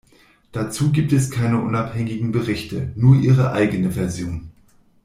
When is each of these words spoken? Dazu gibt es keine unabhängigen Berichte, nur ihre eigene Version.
Dazu 0.51 0.91
gibt 0.91 1.13
es 1.13 1.29
keine 1.29 1.61
unabhängigen 1.61 2.31
Berichte, 2.31 2.91
nur 2.95 3.17
ihre 3.17 3.51
eigene 3.51 3.91
Version. 3.91 4.49